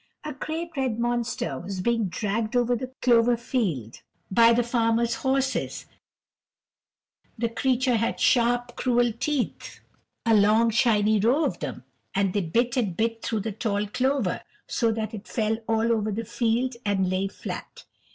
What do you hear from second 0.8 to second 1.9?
monster was